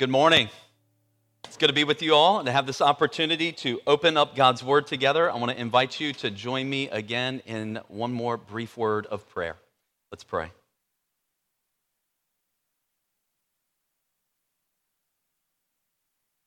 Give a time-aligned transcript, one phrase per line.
[0.00, 0.48] Good morning.
[1.44, 4.34] It's good to be with you all and to have this opportunity to open up
[4.34, 5.30] God's Word together.
[5.30, 9.28] I want to invite you to join me again in one more brief word of
[9.28, 9.56] prayer.
[10.10, 10.52] Let's pray.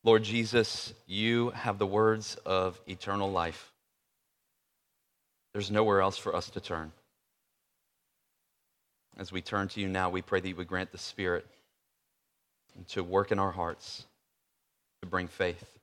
[0.04, 3.72] Lord Jesus, you have the words of eternal life.
[5.54, 6.92] There's nowhere else for us to turn.
[9.16, 11.46] As we turn to you now, we pray that you would grant the Spirit
[12.90, 14.06] to work in our hearts,
[15.02, 15.78] to bring faith,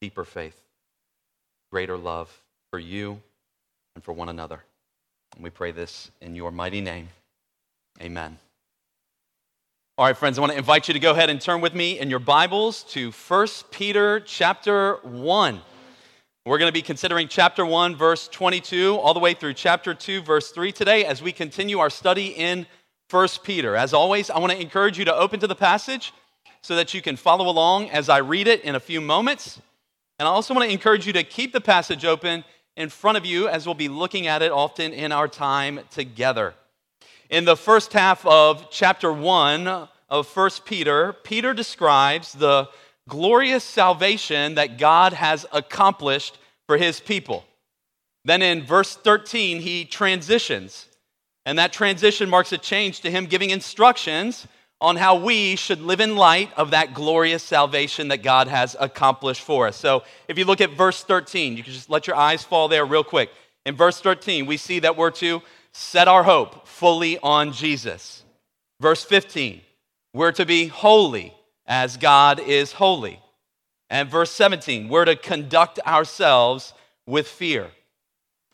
[0.00, 0.60] deeper faith,
[1.72, 2.30] greater love
[2.70, 3.20] for you
[3.94, 4.62] and for one another.
[5.34, 7.08] And we pray this in your mighty name.
[8.00, 8.38] Amen.
[9.98, 11.98] All right, friends, I want to invite you to go ahead and turn with me
[11.98, 15.60] in your Bibles to 1 Peter chapter 1.
[16.46, 20.22] We're going to be considering chapter 1, verse 22, all the way through chapter 2,
[20.22, 22.66] verse 3 today as we continue our study in
[23.10, 23.74] 1 Peter.
[23.74, 26.12] As always, I want to encourage you to open to the passage
[26.62, 29.60] so that you can follow along as I read it in a few moments.
[30.18, 32.44] And I also want to encourage you to keep the passage open
[32.76, 36.54] in front of you as we'll be looking at it often in our time together.
[37.30, 42.68] In the first half of chapter 1 of 1 Peter, Peter describes the
[43.08, 47.44] glorious salvation that God has accomplished for his people.
[48.24, 50.86] Then in verse 13, he transitions,
[51.50, 54.46] and that transition marks a change to him giving instructions
[54.80, 59.42] on how we should live in light of that glorious salvation that God has accomplished
[59.42, 59.76] for us.
[59.76, 62.86] So if you look at verse 13, you can just let your eyes fall there
[62.86, 63.30] real quick.
[63.66, 68.22] In verse 13, we see that we're to set our hope fully on Jesus.
[68.78, 69.60] Verse 15,
[70.14, 71.34] we're to be holy
[71.66, 73.18] as God is holy.
[73.90, 76.74] And verse 17, we're to conduct ourselves
[77.06, 77.72] with fear.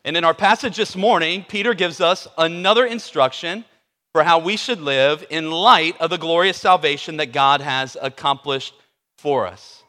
[0.07, 3.67] And in our passage this morning, Peter gives us another instruction
[4.13, 8.75] for how we should live in light of the glorious salvation that God has accomplished
[9.19, 9.83] for us.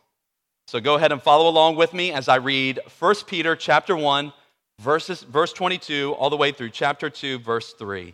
[0.68, 4.34] So go ahead and follow along with me as I read 1 Peter chapter 1
[4.82, 8.14] verses verse 22 all the way through chapter 2 verse 3.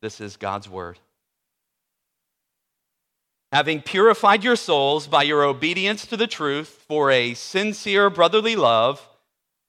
[0.00, 0.98] This is God's word
[3.54, 9.08] having purified your souls by your obedience to the truth for a sincere brotherly love,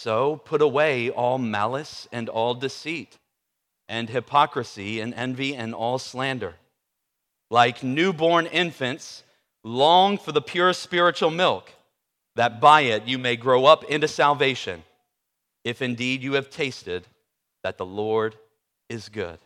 [0.00, 3.18] So put away all malice and all deceit,
[3.88, 6.54] and hypocrisy and envy and all slander.
[7.50, 9.24] Like newborn infants,
[9.64, 11.72] long for the pure spiritual milk,
[12.36, 14.84] that by it you may grow up into salvation,
[15.64, 17.08] if indeed you have tasted
[17.64, 18.36] that the Lord
[18.88, 19.40] is good.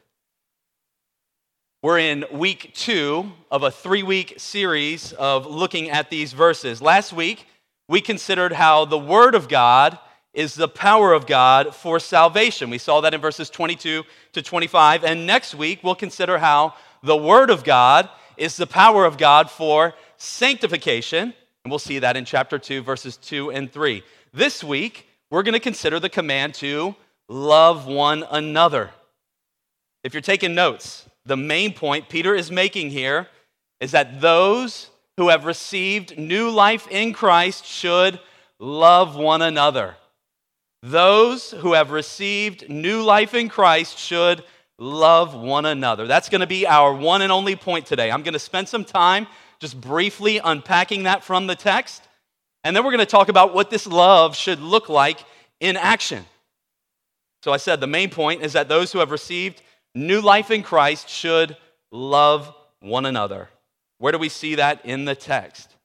[1.83, 6.83] We're in week two of a three week series of looking at these verses.
[6.83, 7.47] Last week,
[7.89, 9.99] we considered how the Word of God
[10.35, 12.71] is the power of God for salvation.
[12.71, 15.05] We saw that in verses 22 to 25.
[15.05, 19.51] And next week, we'll consider how the Word of God is the power of God
[19.51, 21.35] for sanctification.
[21.65, 24.03] And we'll see that in chapter 2, verses 2 and 3.
[24.33, 26.95] This week, we're going to consider the command to
[27.29, 28.91] love one another.
[30.03, 33.29] If you're taking notes, the main point Peter is making here
[33.81, 38.19] is that those who have received new life in Christ should
[38.59, 39.97] love one another.
[40.83, 44.43] Those who have received new life in Christ should
[44.79, 46.09] love one another.
[46.09, 48.11] That's going to be our one and only point today.
[48.11, 49.29] I'm going to spend some time
[49.61, 52.03] just briefly unpacking that from the text,
[52.65, 55.25] and then we're going to talk about what this love should look like
[55.61, 56.25] in action.
[57.45, 59.63] So I said the main point is that those who have received
[59.95, 61.57] new life in Christ should
[61.93, 63.51] love one another.
[63.99, 65.77] Where do we see that in the text?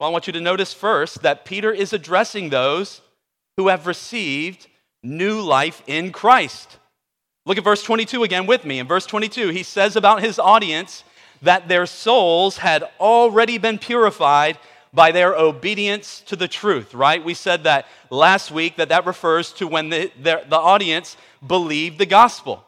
[0.00, 3.00] Well, I want you to notice first that Peter is addressing those
[3.58, 4.68] who have received
[5.02, 6.78] new life in Christ.
[7.44, 8.78] Look at verse 22 again with me.
[8.78, 11.02] In verse 22, he says about his audience
[11.42, 14.58] that their souls had already been purified
[14.94, 17.24] by their obedience to the truth, right?
[17.24, 21.98] We said that last week that that refers to when the, the, the audience believed
[21.98, 22.64] the gospel.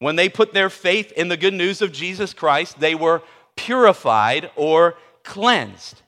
[0.00, 3.22] When they put their faith in the good news of Jesus Christ, they were
[3.54, 6.02] purified or cleansed.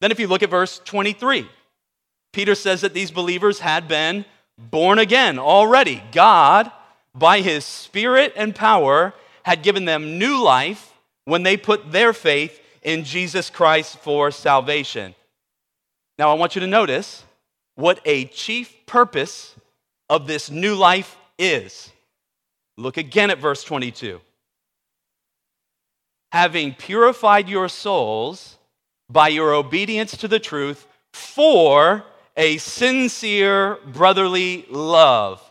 [0.00, 1.48] Then, if you look at verse 23,
[2.32, 4.24] Peter says that these believers had been
[4.58, 6.02] born again already.
[6.12, 6.70] God,
[7.14, 9.14] by his spirit and power,
[9.44, 10.92] had given them new life
[11.24, 15.14] when they put their faith in Jesus Christ for salvation.
[16.18, 17.24] Now, I want you to notice
[17.74, 19.54] what a chief purpose
[20.10, 21.92] of this new life is.
[22.76, 24.20] Look again at verse 22.
[26.32, 28.56] Having purified your souls
[29.10, 32.04] by your obedience to the truth for
[32.38, 35.42] a sincere brotherly love.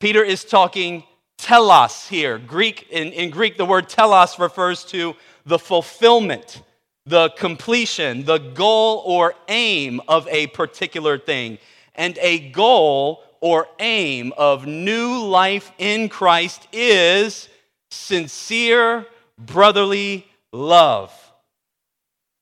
[0.00, 1.04] Peter is talking
[1.38, 2.36] telos here.
[2.36, 5.14] Greek in, in Greek, the word telos refers to
[5.46, 6.62] the fulfillment,
[7.06, 11.58] the completion, the goal or aim of a particular thing.
[11.94, 17.48] And a goal or aim of new life in Christ is
[17.90, 19.06] sincere
[19.38, 21.12] brotherly love.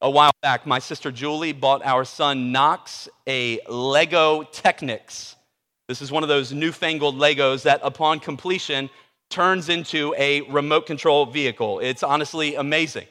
[0.02, 5.37] A while back, my sister Julie bought our son Knox a Lego Technics.
[5.88, 8.90] This is one of those newfangled Legos that, upon completion,
[9.31, 11.78] turns into a remote control vehicle.
[11.78, 13.06] It's honestly amazing.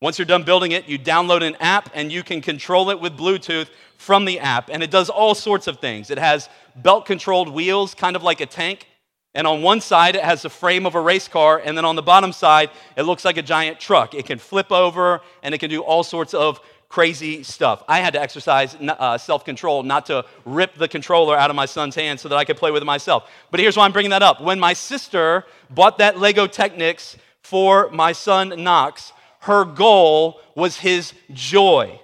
[0.00, 3.16] Once you're done building it, you download an app and you can control it with
[3.16, 4.70] Bluetooth from the app.
[4.70, 6.10] And it does all sorts of things.
[6.10, 8.88] It has belt controlled wheels, kind of like a tank.
[9.34, 11.60] And on one side, it has the frame of a race car.
[11.64, 14.14] And then on the bottom side, it looks like a giant truck.
[14.14, 17.82] It can flip over and it can do all sorts of crazy stuff.
[17.88, 21.66] I had to exercise uh, self control not to rip the controller out of my
[21.66, 23.28] son's hand so that I could play with it myself.
[23.50, 24.40] But here's why I'm bringing that up.
[24.40, 31.12] When my sister bought that Lego Technics for my son Knox, her goal was his
[31.32, 32.00] joy.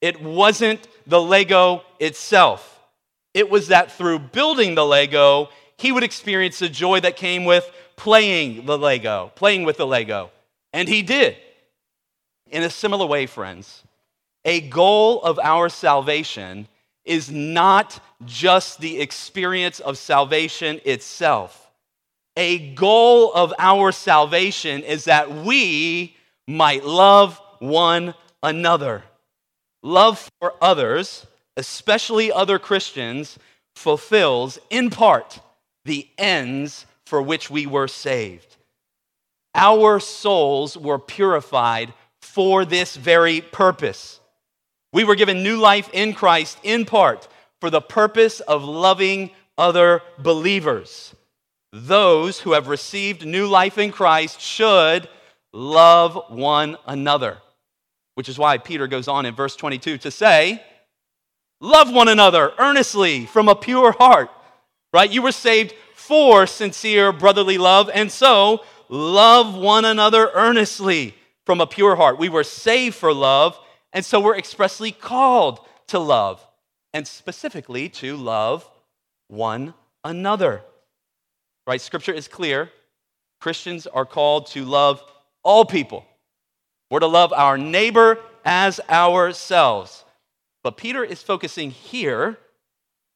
[0.00, 2.80] It wasn't the Lego itself.
[3.34, 5.48] It was that through building the Lego,
[5.80, 10.30] he would experience the joy that came with playing the Lego, playing with the Lego.
[10.74, 11.38] And he did.
[12.50, 13.82] In a similar way, friends,
[14.44, 16.68] a goal of our salvation
[17.06, 21.70] is not just the experience of salvation itself.
[22.36, 26.14] A goal of our salvation is that we
[26.46, 28.12] might love one
[28.42, 29.02] another.
[29.82, 31.26] Love for others,
[31.56, 33.38] especially other Christians,
[33.74, 35.40] fulfills in part
[35.84, 38.56] the ends for which we were saved.
[39.54, 44.20] Our souls were purified for this very purpose.
[44.92, 47.28] We were given new life in Christ in part
[47.60, 51.14] for the purpose of loving other believers.
[51.72, 55.08] Those who have received new life in Christ should
[55.52, 57.38] love one another,
[58.14, 60.62] which is why Peter goes on in verse 22 to say,
[61.60, 64.30] Love one another earnestly from a pure heart,
[64.92, 65.10] right?
[65.10, 71.14] You were saved for sincere brotherly love, and so love one another earnestly
[71.46, 72.18] from a pure heart.
[72.18, 73.58] We were saved for love
[73.92, 76.46] and so we're expressly called to love,
[76.92, 78.68] and specifically to love
[79.28, 80.62] one another.
[81.66, 81.80] Right?
[81.80, 82.70] Scripture is clear.
[83.40, 85.02] Christians are called to love
[85.42, 86.04] all people.
[86.90, 90.04] We're to love our neighbor as ourselves.
[90.62, 92.38] But Peter is focusing here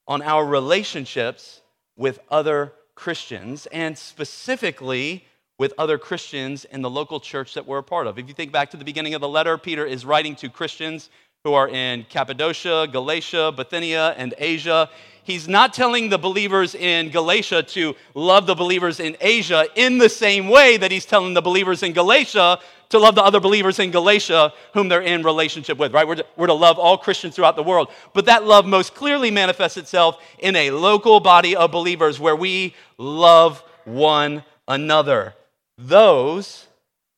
[0.06, 1.60] on our relationships
[1.96, 5.25] with other Christians, and specifically
[5.58, 8.19] with other Christians in the local church that we're a part of.
[8.19, 11.11] If you think back to the beginning of the letter, Peter is writing to Christians
[11.44, 14.88] who are in Cappadocia, Galatia, Bithynia, and Asia.
[15.25, 20.08] He's not telling the believers in Galatia to love the believers in Asia in the
[20.08, 22.58] same way that he's telling the believers in Galatia
[22.94, 26.06] to love the other believers in Galatia whom they're in relationship with, right?
[26.06, 27.91] We're to, we're to love all Christians throughout the world.
[28.13, 32.74] But that love most clearly manifests itself in a local body of believers where we
[32.98, 35.34] love one another.
[35.79, 36.67] Those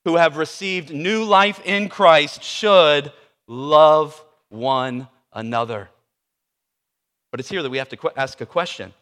[0.05, 3.13] who have received new life in Christ should
[3.49, 5.89] love one another.
[7.31, 8.93] But it's here that we have to ask a question.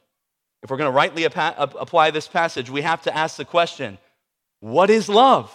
[0.63, 3.99] If we're going to rightly apply this passage, we have to ask the question
[4.61, 5.55] what is love?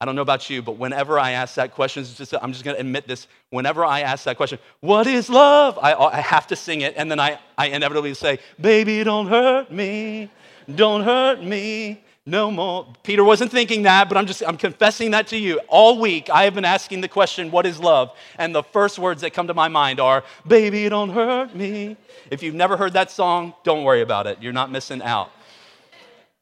[0.00, 2.76] I don't know about you, but whenever I ask that question, just, I'm just going
[2.76, 3.26] to admit this.
[3.50, 5.76] Whenever I ask that question, what is love?
[5.82, 9.72] I, I have to sing it, and then I, I inevitably say, Baby, don't hurt
[9.72, 10.30] me,
[10.72, 12.86] don't hurt me no more.
[13.02, 15.60] Peter wasn't thinking that, but I'm just I'm confessing that to you.
[15.68, 18.14] All week I have been asking the question, what is love?
[18.38, 21.96] And the first words that come to my mind are, baby, don't hurt me.
[22.30, 24.42] If you've never heard that song, don't worry about it.
[24.42, 25.32] You're not missing out.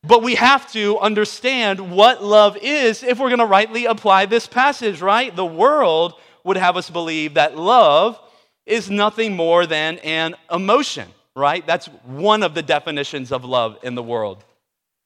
[0.07, 4.47] But we have to understand what love is if we're going to rightly apply this
[4.47, 5.35] passage, right?
[5.35, 8.21] The world would have us believe that love
[8.67, 11.67] is nothing more than an emotion, right?
[11.67, 14.45] That's one of the definitions of love in the world.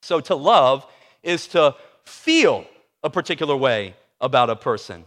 [0.02, 0.87] So to love
[1.23, 2.66] is to feel
[3.02, 5.04] a particular way about a person.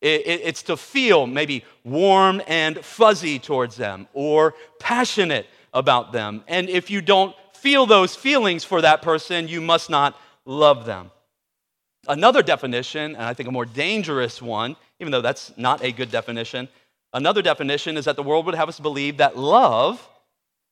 [0.00, 6.44] It's to feel maybe warm and fuzzy towards them or passionate about them.
[6.46, 7.34] And if you don't
[7.64, 11.10] feel those feelings for that person, you must not love them.
[12.06, 16.10] Another definition, and I think a more dangerous one, even though that's not a good
[16.10, 16.68] definition,
[17.14, 20.06] another definition is that the world would have us believe that love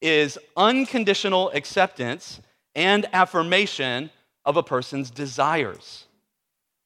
[0.02, 2.42] is unconditional acceptance
[2.74, 4.10] and affirmation
[4.44, 6.04] of a person's desires.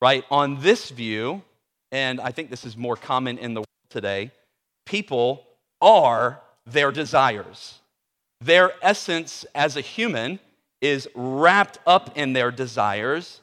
[0.01, 0.23] Right?
[0.31, 1.43] On this view,
[1.91, 4.31] and I think this is more common in the world today,
[4.85, 5.45] people
[5.81, 7.81] are their desires.
[8.47, 10.39] Their essence as a human
[10.81, 13.41] is wrapped up in their desires.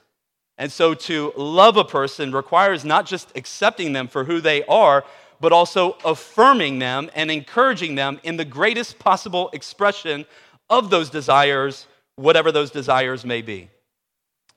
[0.57, 5.03] And so to love a person requires not just accepting them for who they are,
[5.41, 10.25] but also affirming them and encouraging them in the greatest possible expression
[10.69, 13.67] of those desires, whatever those desires may be.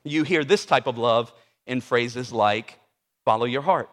[0.04, 1.32] You hear this type of love
[1.66, 2.78] in phrases like
[3.24, 3.90] follow your heart,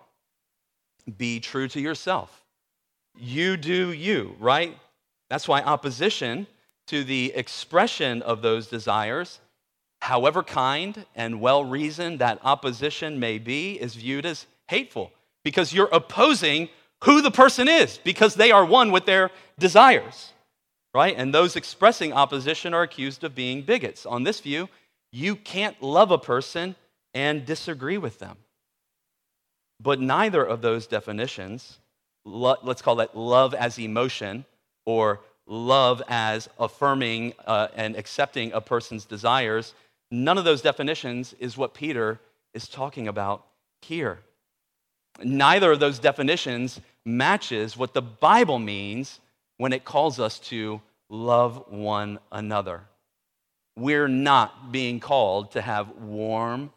[1.17, 2.43] be true to yourself,
[3.17, 4.77] you do you, right?
[5.33, 6.45] That's why opposition
[6.85, 9.39] to the expression of those desires,
[9.99, 15.11] however kind and well reasoned that opposition may be, is viewed as hateful
[15.43, 16.69] because you're opposing
[17.05, 20.33] who the person is because they are one with their desires,
[20.93, 21.15] right?
[21.17, 24.05] And those expressing opposition are accused of being bigots.
[24.05, 24.69] On this view,
[25.11, 26.75] you can't love a person
[27.15, 28.37] and disagree with them.
[29.79, 31.79] But neither of those definitions,
[32.23, 34.45] let's call it love as emotion
[34.85, 39.73] or love as affirming uh, and accepting a person's desires,
[40.11, 42.19] none of those definitions is what Peter
[42.53, 43.45] is talking about
[43.81, 44.19] here.
[45.23, 49.19] Neither of those definitions matches what the Bible means
[49.57, 52.81] when it calls us to love one another.
[53.77, 56.71] We're not being called to have warm,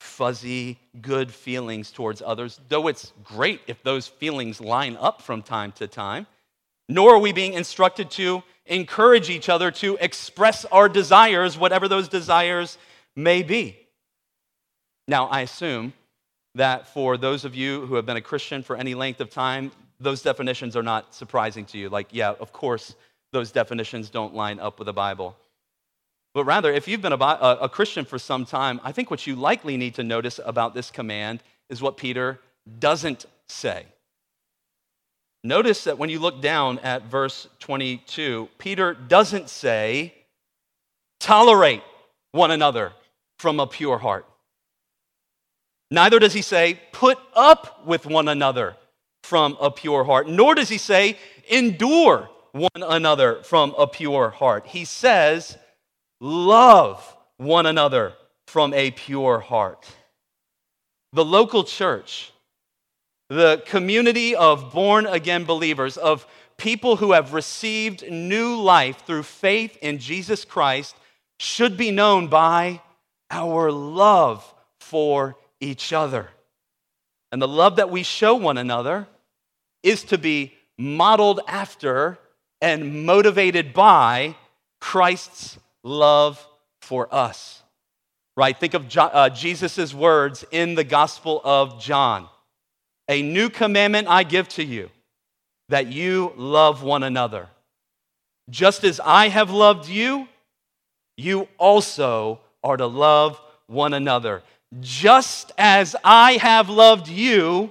[0.00, 5.72] fuzzy, good feelings towards others, though it's great if those feelings line up from time
[5.72, 6.26] to time
[6.88, 12.08] nor are we being instructed to encourage each other to express our desires, whatever those
[12.08, 12.78] desires
[13.14, 13.76] may be.
[15.08, 15.92] Now, I assume
[16.54, 19.70] that for those of you who have been a Christian for any length of time,
[20.00, 21.88] those definitions are not surprising to you.
[21.88, 22.94] Like, yeah, of course,
[23.32, 25.36] those definitions don't line up with the Bible.
[26.34, 29.36] But rather, if you've been a, a, Christian for some time, I think what you
[29.36, 32.40] likely need to notice about this command is what Peter
[32.78, 33.86] doesn't say.
[35.44, 40.14] Notice that when you look down at verse 22, Peter doesn't say,
[41.20, 41.82] tolerate
[42.32, 42.92] one another
[43.38, 44.26] from a pure heart.
[45.90, 48.76] Neither does he say, put up with one another
[49.22, 51.16] from a pure heart, nor does he say,
[51.48, 54.66] endure one another from a pure heart.
[54.66, 55.56] He says,
[56.20, 58.14] love one another
[58.46, 59.86] from a pure heart.
[61.12, 62.32] The local church
[63.28, 69.76] the community of born again believers, of people who have received new life through faith
[69.82, 70.96] in Jesus Christ,
[71.38, 72.80] should be known by
[73.30, 76.28] our love for each other.
[77.32, 79.06] And the love that we show one another
[79.82, 82.18] is to be modeled after
[82.60, 84.36] and motivated by
[84.80, 86.46] Christ's love
[86.80, 87.62] for us.
[88.36, 88.56] Right?
[88.56, 92.28] Think of uh, Jesus' words in the Gospel of John.
[93.08, 94.90] A new commandment I give to you
[95.68, 97.48] that you love one another.
[98.50, 100.28] Just as I have loved you,
[101.16, 104.42] you also are to love one another.
[104.80, 107.70] Just as I have loved you,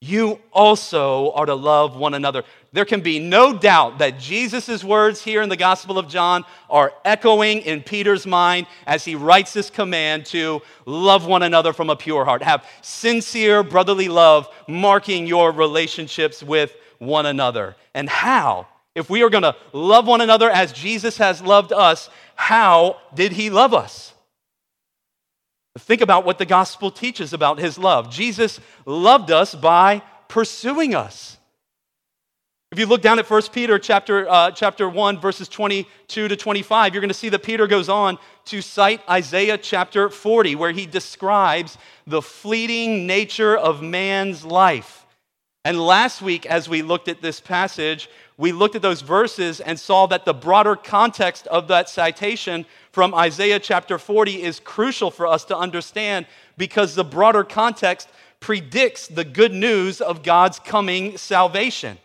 [0.00, 2.42] you also are to love one another.
[2.74, 6.94] There can be no doubt that Jesus' words here in the Gospel of John are
[7.04, 11.96] echoing in Peter's mind as he writes this command to love one another from a
[11.96, 12.42] pure heart.
[12.42, 17.76] Have sincere brotherly love marking your relationships with one another.
[17.92, 18.66] And how?
[18.94, 23.32] If we are going to love one another as Jesus has loved us, how did
[23.32, 24.14] he love us?
[25.78, 28.10] Think about what the gospel teaches about his love.
[28.10, 31.36] Jesus loved us by pursuing us.
[32.72, 36.94] If you look down at 1 Peter chapter, uh, chapter 1, verses 22 to 25,
[36.94, 40.86] you're going to see that Peter goes on to cite Isaiah chapter 40, where he
[40.86, 41.76] describes
[42.06, 45.04] the fleeting nature of man's life.
[45.66, 49.78] And last week, as we looked at this passage, we looked at those verses and
[49.78, 55.26] saw that the broader context of that citation from Isaiah chapter 40 is crucial for
[55.26, 56.24] us to understand
[56.56, 58.08] because the broader context
[58.40, 61.98] predicts the good news of God's coming salvation.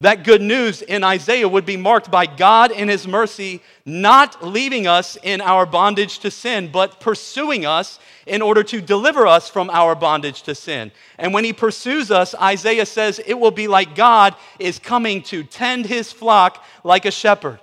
[0.00, 4.86] That good news in Isaiah would be marked by God in His mercy not leaving
[4.86, 9.70] us in our bondage to sin, but pursuing us in order to deliver us from
[9.70, 10.90] our bondage to sin.
[11.18, 15.44] And when He pursues us, Isaiah says it will be like God is coming to
[15.44, 17.60] tend His flock like a shepherd.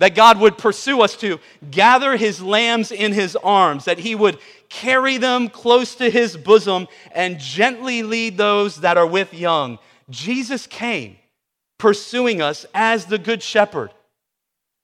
[0.00, 1.38] that God would pursue us to
[1.70, 4.38] gather his lambs in his arms, that he would
[4.70, 9.78] carry them close to his bosom and gently lead those that are with young.
[10.08, 11.18] Jesus came
[11.80, 13.90] pursuing us as the good shepherd.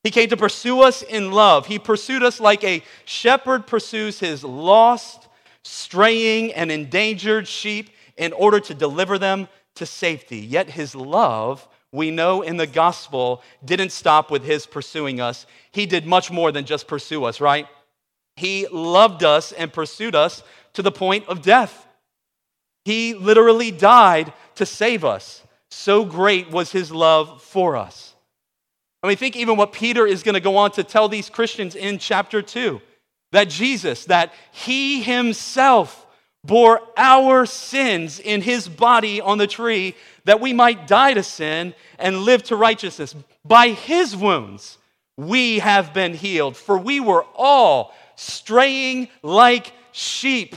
[0.02, 1.66] He came to pursue us in love.
[1.66, 5.28] He pursued us like a shepherd pursues his lost,
[5.62, 10.38] straying, and endangered sheep in order to deliver them to safety.
[10.38, 15.46] Yet his love we know in the gospel didn't stop with his pursuing us.
[15.72, 17.66] He did much more than just pursue us, right?
[18.36, 20.42] He loved us and pursued us
[20.74, 21.86] to the point of death.
[22.84, 25.42] He literally died to save us.
[25.78, 28.14] So great was his love for us.
[29.02, 31.76] I mean, think even what Peter is going to go on to tell these Christians
[31.76, 32.80] in chapter 2
[33.33, 36.06] that Jesus, that he himself
[36.42, 41.75] bore our sins in his body on the tree that we might die to sin
[41.99, 43.14] and live to righteousness.
[43.45, 44.78] By his wounds,
[45.18, 50.56] we have been healed, for we were all straying like sheep,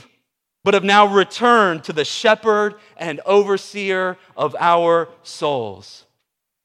[0.64, 6.04] but have now returned to the shepherd and overseer of our souls.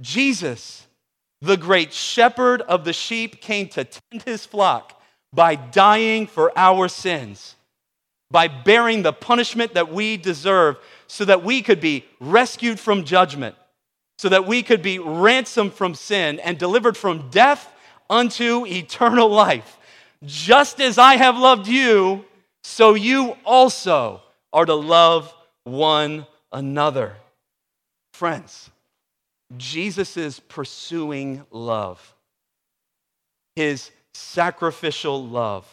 [0.02, 0.88] Jesus,
[1.42, 6.88] the great shepherd of the sheep, came to tend his flock by dying for our
[6.88, 7.56] sins
[8.32, 13.56] by bearing the punishment that we deserve so that we could be rescued from judgment,
[14.18, 17.72] so that we could be ransomed from sin and delivered from death
[18.10, 19.78] unto eternal life.
[20.24, 22.26] Just as I have loved you,
[22.66, 27.16] so you also are to love one another.
[28.14, 28.70] Friends,
[29.58, 32.14] Jesus is pursuing love,
[33.56, 35.66] his sacrificial love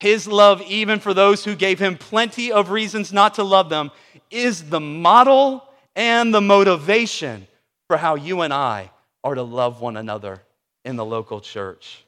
[0.00, 3.90] his love, even for those who gave him plenty of reasons not to love them,
[4.30, 5.64] is the model
[5.94, 7.46] and the motivation
[7.88, 8.90] for how you and I
[9.24, 10.42] are to love one another
[10.84, 12.04] in the local church.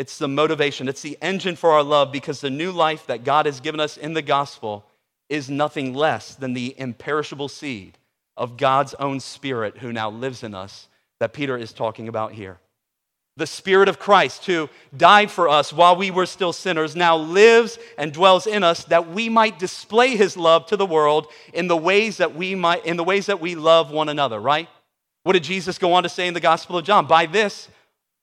[0.00, 3.44] It's the motivation, it's the engine for our love because the new life that God
[3.44, 4.86] has given us in the gospel
[5.28, 7.98] is nothing less than the imperishable seed
[8.34, 12.58] of God's own spirit who now lives in us that Peter is talking about here.
[13.36, 17.78] The Spirit of Christ, who died for us while we were still sinners, now lives
[17.98, 21.76] and dwells in us that we might display his love to the world in the
[21.76, 24.70] ways that we might in the ways that we love one another, right?
[25.24, 27.06] What did Jesus go on to say in the Gospel of John?
[27.06, 27.68] By this,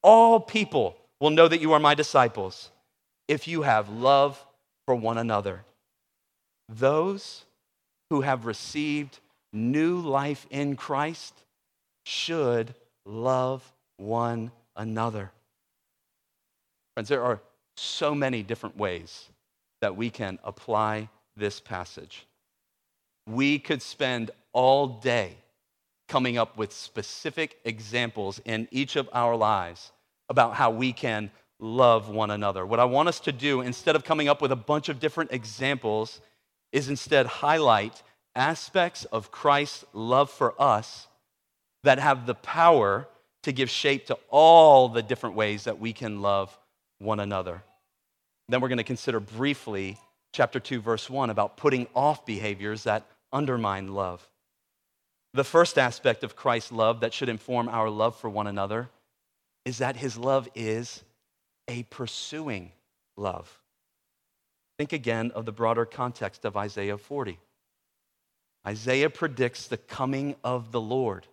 [0.01, 2.71] all people will know that you are my disciples
[3.27, 4.43] if you have love
[4.85, 5.63] for one another.
[6.69, 7.45] Those
[8.09, 9.19] who have received
[9.53, 11.33] new life in Christ
[12.05, 12.73] should
[13.05, 15.31] love one another.
[16.95, 17.41] Friends, there are
[17.75, 19.29] so many different ways
[19.81, 22.25] that we can apply this passage.
[23.27, 25.35] We could spend all day
[26.07, 29.91] coming up with specific examples in each of our lives
[30.29, 32.65] about how we can love one another.
[32.65, 35.31] What I want us to do, instead of coming up with a bunch of different
[35.31, 36.21] examples,
[36.71, 38.03] is instead highlight
[38.35, 41.07] aspects of Christ's love for us
[41.83, 43.07] that have the power
[43.43, 46.57] to give shape to all the different ways that we can love
[46.99, 47.63] one another.
[48.49, 49.97] Then we're going to consider briefly
[50.33, 54.29] chapter 2, verse 1 about putting off behaviors that undermine love.
[55.33, 58.89] The first aspect of Christ's love that should inform our love for one another
[59.67, 61.03] is that his love is
[61.67, 62.71] a pursuing
[63.17, 63.59] love.
[64.77, 67.37] Think again of the broader context of Isaiah 40.
[68.65, 71.27] Isaiah predicts the coming of the Lord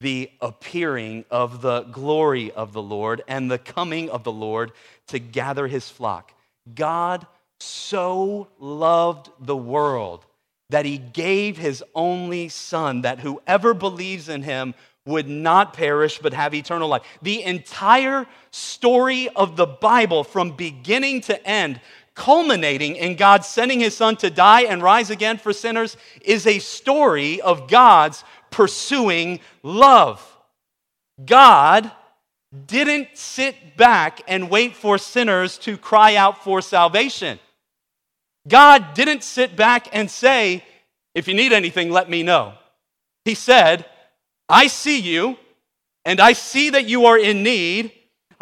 [0.00, 4.72] the appearing of the glory of the Lord and the coming of the Lord
[5.08, 6.32] to gather his flock.
[6.72, 7.26] God
[7.58, 10.24] so loved the world
[10.70, 14.74] that he gave his only son, that whoever believes in him
[15.08, 17.02] would not perish but have eternal life.
[17.22, 21.80] The entire story of the Bible, from beginning to end,
[22.14, 26.58] culminating in God sending his son to die and rise again for sinners, is a
[26.58, 30.24] story of God's pursuing love.
[31.24, 31.90] God
[32.66, 37.38] didn't sit back and wait for sinners to cry out for salvation.
[38.46, 40.64] God didn't sit back and say,
[41.14, 42.54] If you need anything, let me know.
[43.24, 43.86] He said,
[44.48, 45.36] I see you,
[46.04, 47.92] and I see that you are in need,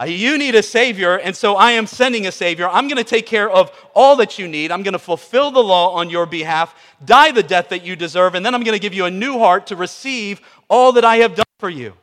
[0.04, 2.68] you need a Savior, and so I am sending a Savior.
[2.68, 4.70] I'm going to take care of all that you need.
[4.70, 8.34] I'm going to fulfill the law on your behalf, die the death that you deserve,
[8.34, 11.16] and then I'm going to give you a new heart to receive all that I
[11.16, 11.94] have done for you.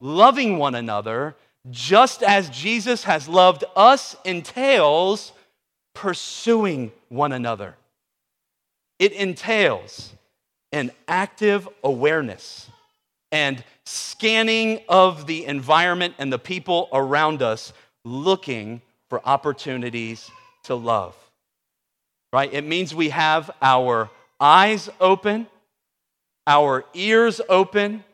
[0.00, 1.36] Loving one another,
[1.70, 5.32] just as Jesus has loved us, entails
[5.94, 7.76] pursuing one another.
[8.98, 10.14] It entails
[10.72, 12.68] an active awareness
[13.32, 17.72] and scanning of the environment and the people around us,
[18.04, 20.30] looking for opportunities
[20.64, 21.16] to love.
[22.32, 22.52] Right?
[22.52, 25.46] It means we have our eyes open,
[26.46, 28.04] our ears open,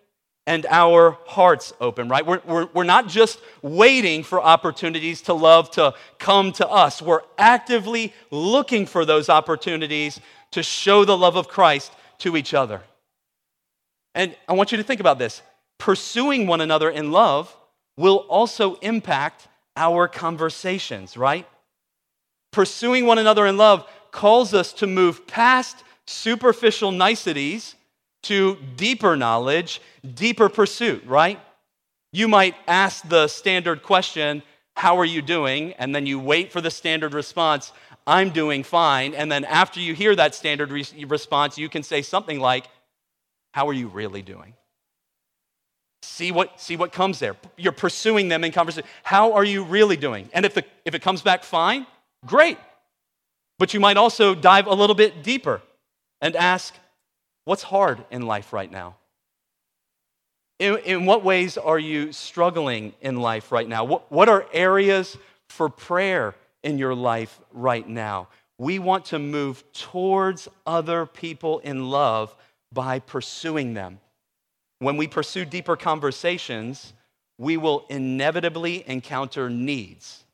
[0.47, 2.25] and our hearts open, right?
[2.25, 7.03] We're, we're, we're not just waiting for opportunities to love to come to us.
[7.03, 10.19] We're actively looking for those opportunities
[10.53, 12.81] to show the love of Christ to each other.
[14.15, 15.43] And I want you to think about this
[15.79, 17.55] pursuing one another in love
[17.97, 21.47] will also impact our conversations, right?
[22.53, 27.77] Pursuing one another in love calls us to move past superficial niceties
[28.25, 29.81] to deeper knowledge,
[30.15, 31.39] deeper pursuit, right?
[32.13, 34.43] You might ask the standard question,
[34.75, 35.75] How are you doing?
[35.75, 37.73] And then you wait for the standard response,
[38.07, 39.15] I'm doing fine.
[39.15, 42.67] And then after you hear that standard re- response, you can say something like,
[43.59, 44.55] How are you really doing?
[46.03, 47.35] See what, see what comes there.
[47.57, 48.89] You're pursuing them in conversation.
[49.03, 50.31] How are you really doing?
[50.33, 51.85] And if, the, if it comes back fine,
[52.25, 52.57] great.
[53.59, 55.61] But you might also dive a little bit deeper
[56.21, 56.73] and ask,
[57.47, 58.95] What's hard in life right now?
[60.61, 63.83] In, in what ways are you struggling in life right now?
[63.83, 65.17] What, what are areas
[65.49, 68.29] for prayer in your life right now?
[68.57, 72.37] We want to move towards other people in love
[72.73, 74.01] by pursuing them.
[74.79, 76.93] When we pursue deeper conversations,
[77.39, 80.25] we will inevitably encounter needs,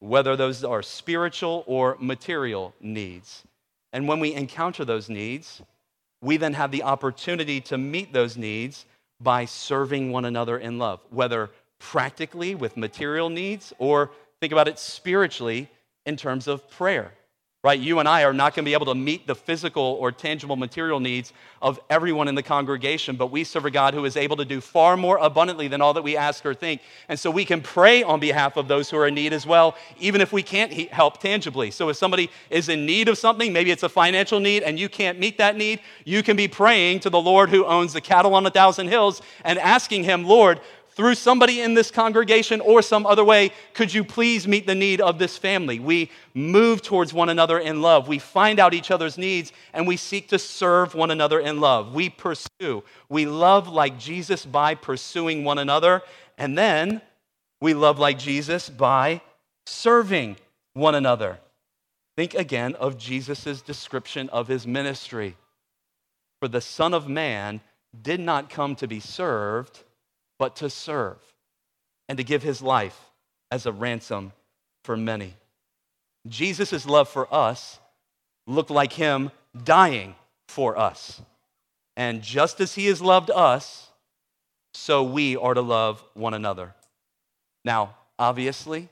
[0.00, 3.44] whether those are spiritual or material needs.
[3.92, 5.62] And when we encounter those needs,
[6.20, 8.84] we then have the opportunity to meet those needs
[9.20, 14.78] by serving one another in love, whether practically with material needs or think about it
[14.78, 15.68] spiritually
[16.04, 17.12] in terms of prayer
[17.64, 17.80] right?
[17.80, 20.54] You and I are not going to be able to meet the physical or tangible
[20.54, 24.36] material needs of everyone in the congregation, but we serve a God who is able
[24.36, 26.80] to do far more abundantly than all that we ask or think.
[27.08, 29.76] And so we can pray on behalf of those who are in need as well,
[29.98, 31.72] even if we can't help tangibly.
[31.72, 34.88] So if somebody is in need of something, maybe it's a financial need, and you
[34.88, 38.34] can't meet that need, you can be praying to the Lord who owns the cattle
[38.34, 40.60] on a thousand hills and asking Him, Lord,
[40.96, 45.02] through somebody in this congregation or some other way, could you please meet the need
[45.02, 45.78] of this family?
[45.78, 48.08] We move towards one another in love.
[48.08, 51.92] We find out each other's needs and we seek to serve one another in love.
[51.92, 52.82] We pursue.
[53.10, 56.00] We love like Jesus by pursuing one another.
[56.38, 57.02] And then
[57.60, 59.20] we love like Jesus by
[59.66, 60.38] serving
[60.72, 61.38] one another.
[62.16, 65.36] Think again of Jesus' description of his ministry.
[66.40, 67.60] For the Son of Man
[68.00, 69.82] did not come to be served
[70.38, 71.18] but to serve
[72.08, 72.98] and to give his life
[73.50, 74.32] as a ransom
[74.84, 75.34] for many.
[76.28, 77.78] Jesus' love for us
[78.46, 79.30] looked like him
[79.64, 80.14] dying
[80.48, 81.20] for us.
[81.96, 83.88] And just as he has loved us,
[84.74, 86.74] so we are to love one another.
[87.64, 88.88] Now, obviously,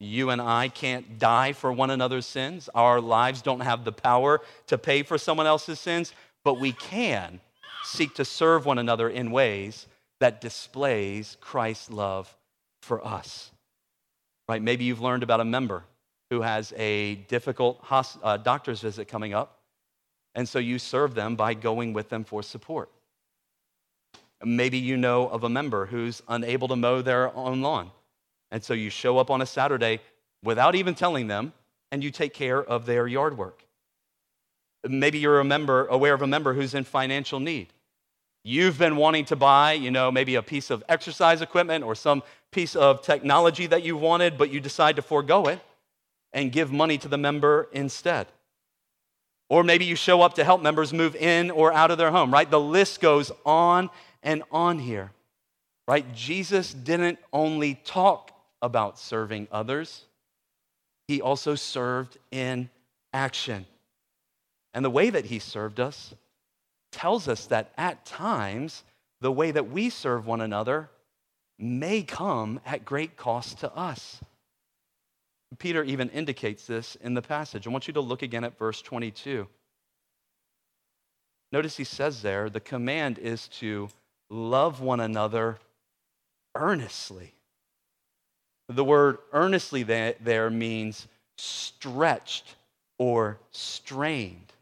[0.00, 2.68] you and I can't die for one another's sins.
[2.74, 7.40] Our lives don't have the power to pay for someone else's sins, but we can
[7.84, 9.86] seek to serve one another in ways
[10.20, 12.34] that displays Christ's love
[12.82, 13.50] for us.
[14.48, 14.62] Right?
[14.62, 15.84] Maybe you've learned about a member
[16.30, 19.58] who has a difficult uh, doctor's visit coming up,
[20.34, 22.90] and so you serve them by going with them for support.
[24.42, 27.90] Maybe you know of a member who's unable to mow their own lawn,
[28.50, 30.00] and so you show up on a Saturday
[30.42, 31.52] without even telling them,
[31.90, 33.64] and you take care of their yard work.
[34.86, 37.68] Maybe you're a member, aware of a member who's in financial need
[38.42, 42.22] You've been wanting to buy, you know, maybe a piece of exercise equipment or some
[42.50, 45.60] piece of technology that you wanted, but you decide to forego it
[46.32, 48.26] and give money to the member instead.
[49.50, 52.32] Or maybe you show up to help members move in or out of their home,
[52.32, 52.48] right?
[52.48, 53.90] The list goes on
[54.22, 55.10] and on here,
[55.88, 56.10] right?
[56.14, 58.30] Jesus didn't only talk
[58.62, 60.04] about serving others,
[61.08, 62.70] he also served in
[63.12, 63.66] action.
[64.72, 66.14] And the way that he served us
[66.90, 68.82] tells us that at times,
[69.20, 70.90] the way that we serve one another
[71.58, 74.20] may come at great cost to us.
[75.58, 77.66] Peter even indicates this in the passage.
[77.66, 79.46] I want you to look again at verse 22.
[81.52, 83.88] Notice he says there the command is to
[84.30, 85.58] love one another
[86.54, 87.34] earnestly.
[88.68, 92.54] The word earnestly there means stretched
[92.98, 94.52] or strained.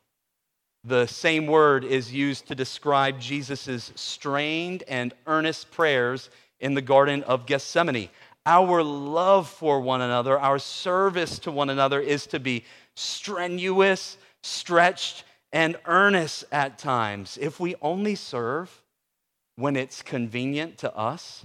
[0.84, 7.22] The same word is used to describe Jesus' strained and earnest prayers in the Garden
[7.24, 8.08] of Gethsemane.
[8.46, 12.64] Our love for one another, our service to one another is to be
[12.94, 17.38] strenuous, stretched, and earnest at times.
[17.40, 18.82] If we only serve
[19.56, 21.44] when it's convenient to us,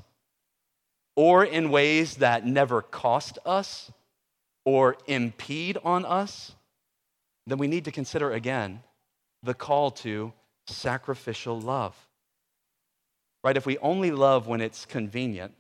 [1.16, 3.92] or in ways that never cost us
[4.66, 6.54] or impede on us,
[7.46, 8.82] then we need to consider again
[9.44, 10.34] the call to
[10.68, 11.96] sacrificial love.
[13.44, 13.58] Right?
[13.58, 15.54] If we only love when it's convenient,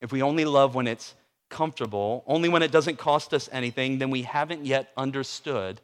[0.00, 1.14] if we only love when it's
[1.48, 5.80] comfortable, only when it doesn't cost us anything, then we haven't yet understood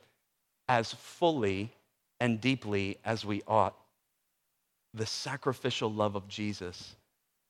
[0.69, 1.73] as fully
[2.19, 3.77] and deeply as we ought.
[4.95, 6.97] The sacrificial love of Jesus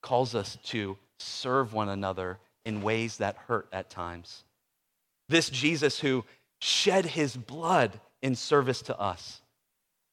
[0.03, 4.45] calls us to serve one another in ways that hurt at times.
[5.29, 6.25] This Jesus who
[6.61, 9.41] shed his blood in service to us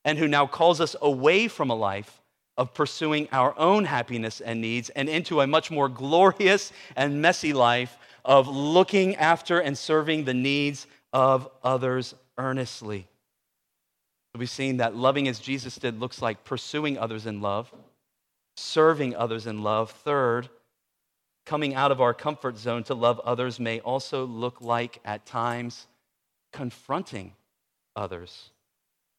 [0.05, 2.21] and who now calls us away from a life
[2.57, 7.53] of pursuing our own happiness and needs and into a much more glorious and messy
[7.53, 13.07] life of looking after and serving the needs of others earnestly.
[14.35, 17.71] We've seen that loving as Jesus did looks like pursuing others in love,
[18.55, 19.91] serving others in love.
[19.91, 20.49] Third,
[21.45, 25.87] coming out of our comfort zone to love others may also look like, at times,
[26.51, 27.33] confronting
[27.95, 28.49] others.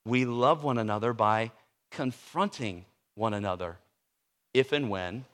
[0.05, 1.53] We love one another by
[1.91, 3.79] confronting one another
[4.53, 5.25] if and when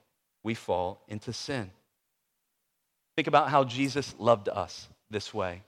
[0.42, 1.70] we fall into sin.
[3.16, 5.62] Think about how Jesus loved us this way.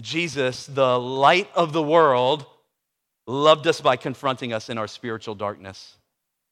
[0.00, 2.46] Jesus, the light of the world,
[3.26, 5.96] loved us by confronting us in our spiritual darkness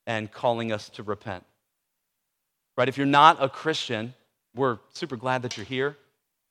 [0.06, 1.44] and calling us to repent.
[2.76, 2.88] Right?
[2.88, 4.14] If you're not a Christian,
[4.54, 5.96] we're super glad that you're here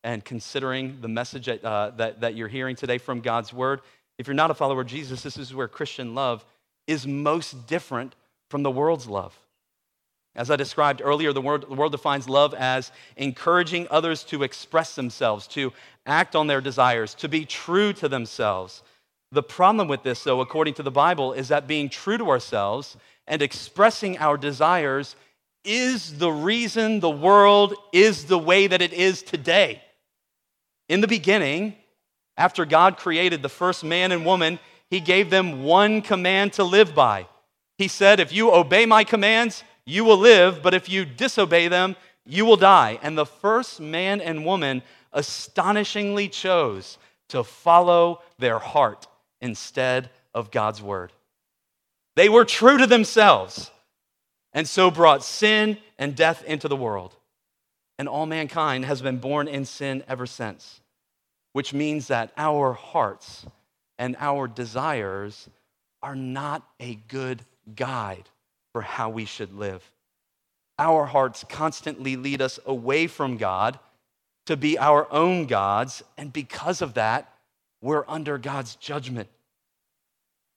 [0.04, 3.82] and considering the message that, uh, that, that you're hearing today from God's word.
[4.18, 6.46] If you're not a follower of Jesus, this is where Christian love
[6.88, 8.16] is most different
[8.50, 9.38] from the world's love.
[10.36, 14.96] As I described earlier, the world, the world, defines love as encouraging others to express
[14.96, 15.74] themselves, to
[16.06, 18.84] act on their desires, to be true to themselves.
[19.32, 22.98] The problem with this, though, according to the Bible, is that being true to ourselves
[23.28, 25.16] and expressing our desires
[25.66, 29.82] is the reason the world is the way that it is today.
[30.88, 31.76] In the beginning,
[32.38, 36.94] after God created the first man and woman, he gave them one command to live
[36.94, 37.28] by.
[37.78, 41.96] He said, If you obey my commands, you will live, but if you disobey them,
[42.26, 43.00] you will die.
[43.02, 46.98] And the first man and woman astonishingly chose
[47.30, 49.08] to follow their heart
[49.42, 51.12] instead of God's word.
[52.16, 53.72] They were true to themselves
[54.54, 57.16] and so brought sin and death into the world.
[58.00, 60.82] And all mankind has been born in sin ever since,
[61.58, 63.44] which means that our hearts
[63.98, 65.50] and our desires
[66.04, 67.42] are not a good
[67.76, 68.30] guide
[68.72, 69.82] for how we should live.
[70.78, 73.80] Our hearts constantly lead us away from God
[74.46, 77.34] to be our own gods, and because of that,
[77.82, 79.28] we're under God's judgment.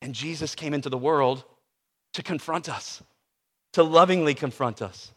[0.02, 1.44] And Jesus came into the world
[2.12, 3.02] to confront us
[3.72, 5.12] to lovingly confront us,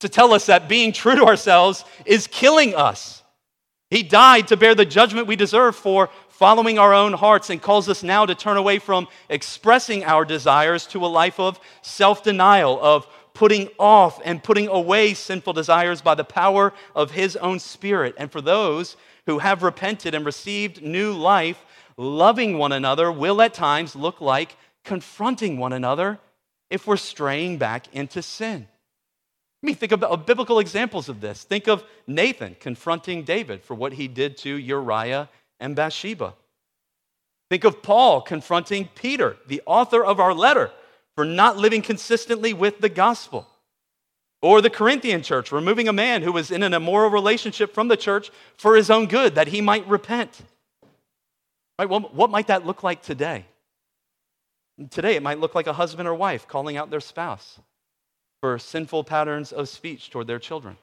[0.00, 3.22] to tell us that being true to ourselves is killing us.
[3.90, 7.88] He died to bear the judgment we deserve for following our own hearts and calls
[7.88, 12.80] us now to turn away from expressing our desires to a life of self denial,
[12.82, 18.14] of putting off and putting away sinful desires by the power of His own Spirit.
[18.18, 18.96] And for those
[19.26, 21.64] who have repented and received new life,
[21.96, 26.18] loving one another will at times look like confronting one another
[26.70, 28.66] if we're straying back into sin.
[29.66, 31.42] I mean, think about biblical examples of this.
[31.42, 36.34] Think of Nathan confronting David for what he did to Uriah and Bathsheba.
[37.50, 40.70] Think of Paul confronting Peter, the author of our letter,
[41.16, 43.48] for not living consistently with the gospel.
[44.40, 47.96] Or the Corinthian church removing a man who was in an immoral relationship from the
[47.96, 50.42] church for his own good, that he might repent.
[51.76, 51.88] Right?
[51.88, 53.46] Well, what might that look like today?
[54.90, 57.58] Today, it might look like a husband or wife calling out their spouse
[58.46, 60.76] for sinful patterns of speech toward their children.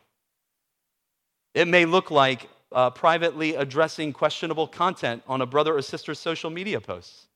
[1.54, 6.50] It may look like uh, privately addressing questionable content on a brother or sister's social
[6.50, 7.28] media posts.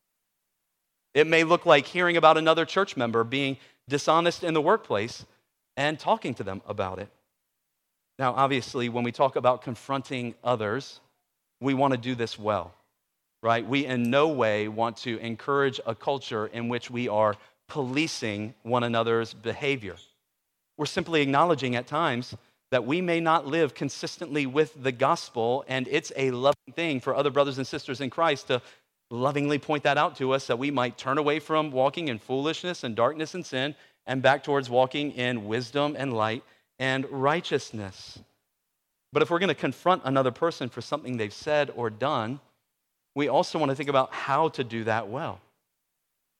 [1.13, 3.55] It may look like hearing about another church member being
[3.87, 5.25] dishonest in the workplace
[5.77, 7.07] and talking to them about it.
[8.19, 10.99] Now, obviously, when we talk about confronting others,
[11.61, 12.73] we want to do this well
[13.43, 13.65] right?
[13.65, 17.35] We in no way want to encourage a culture in which we are
[17.67, 19.95] policing one another's behavior.
[20.77, 22.35] We're simply acknowledging at times
[22.71, 27.15] that we may not live consistently with the gospel, and it's a loving thing for
[27.15, 28.61] other brothers and sisters in Christ to
[29.09, 32.83] lovingly point that out to us that we might turn away from walking in foolishness
[32.83, 33.73] and darkness and sin
[34.05, 36.43] and back towards walking in wisdom and light
[36.77, 38.19] and righteousness.
[39.13, 42.39] But if we're going to confront another person for something they've said or done,
[43.15, 45.39] we also want to think about how to do that well.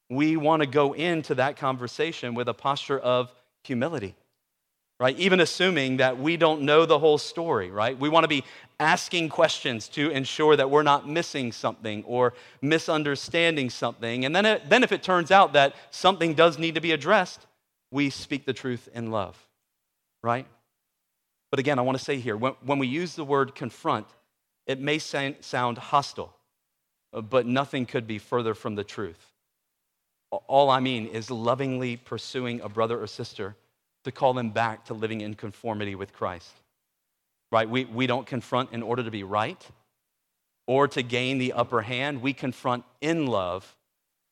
[0.10, 4.15] we want to go into that conversation with a posture of humility,
[5.00, 5.18] right?
[5.20, 7.98] Even assuming that we don't know the whole story, right?
[7.98, 8.44] We want to be
[8.80, 14.26] asking questions to ensure that we're not missing something or misunderstanding something.
[14.26, 17.46] And then, it, then if it turns out that something does need to be addressed,
[17.92, 19.38] we speak the truth in love,
[20.24, 20.48] right?
[21.52, 24.08] But again, I want to say here when, when we use the word confront,
[24.66, 26.36] it may sound hostile,
[27.14, 29.32] uh, but nothing could be further from the truth.
[30.32, 33.56] All I mean is lovingly pursuing a brother or sister
[34.08, 36.52] to call them back to living in conformity with Christ.
[37.52, 37.70] Right?
[37.70, 39.62] We, we don't confront in order to be right
[40.65, 42.22] or to gain the upper hand.
[42.22, 43.76] We confront in love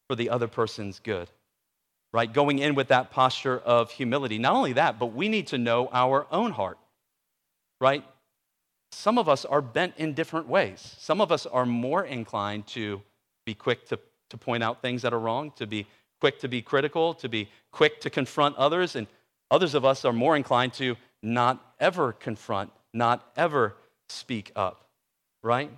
[0.08, 1.30] for the other person's good.
[2.14, 2.32] Right?
[2.32, 4.40] Going in with that posture of humility.
[4.40, 6.78] Not only that, but we need to know our own heart.
[7.82, 8.04] Right?
[8.92, 10.96] Some of us are bent in different ways.
[10.98, 13.02] Some of us are more inclined to
[13.46, 15.88] be quick to to point out things that are wrong, to be
[16.20, 18.96] quick to be critical, to be quick to confront others.
[18.96, 19.08] And
[19.52, 23.76] others of us are more inclined to not ever confront, not ever
[24.10, 24.86] speak up,
[25.44, 25.72] right?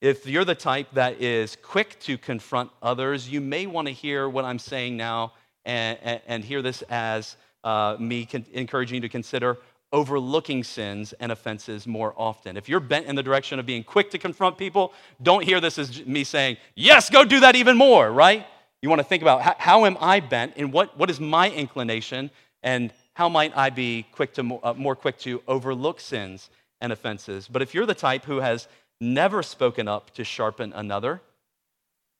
[0.00, 4.28] If you're the type that is quick to confront others, you may want to hear
[4.28, 5.32] what I'm saying now
[5.64, 9.58] and, and, and hear this as uh, me con- encouraging you to consider
[9.92, 12.56] overlooking sins and offenses more often.
[12.56, 14.92] If you're bent in the direction of being quick to confront people,
[15.22, 18.46] don't hear this as me saying, yes, go do that even more, right?
[18.82, 21.50] You want to think about how, how am I bent and what, what is my
[21.50, 22.30] inclination
[22.62, 27.48] and how might I be quick to, uh, more quick to overlook sins and offenses.
[27.48, 28.68] But if you're the type who has
[29.00, 31.20] never spoken up to sharpen another,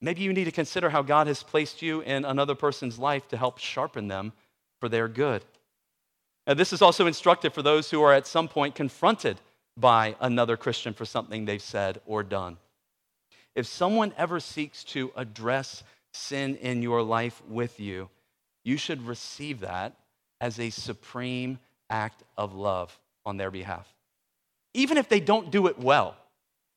[0.00, 3.36] maybe you need to consider how God has placed you in another person's life to
[3.36, 4.32] help sharpen them
[4.80, 5.44] for their good.
[6.46, 9.40] Now, this is also instructive for those who are at some point confronted
[9.76, 12.56] by another Christian for something they've said or done.
[13.54, 18.08] If someone ever seeks to address sin in your life with you,
[18.64, 19.94] you should receive that
[20.40, 21.58] as a supreme
[21.90, 22.96] act of love
[23.26, 23.92] on their behalf.
[24.74, 26.16] Even if they don't do it well,